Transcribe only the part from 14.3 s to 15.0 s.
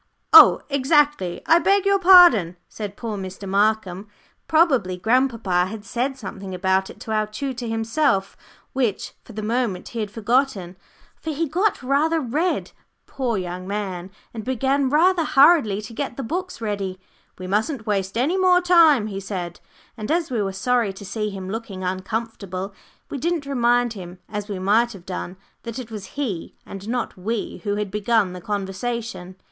and began